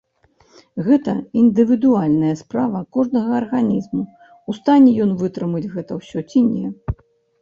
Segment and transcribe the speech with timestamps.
[0.85, 4.03] Гэта індывідуальная справа кожнага арганізму,
[4.53, 6.67] у стане ён вытрымаць гэта ўсё ці не.